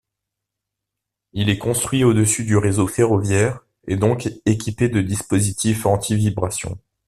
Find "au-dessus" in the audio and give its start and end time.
2.03-2.43